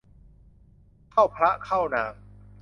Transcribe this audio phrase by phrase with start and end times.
[1.11, 2.13] เข้าพระเข้านาง